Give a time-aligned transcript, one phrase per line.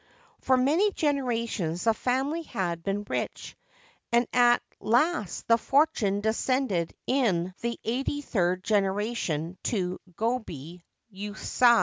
[0.39, 3.55] For many generations the family had been rich,
[4.11, 10.81] and at last the fortune descended in the eighty third generation to Gobei
[11.13, 11.79] Yuasa.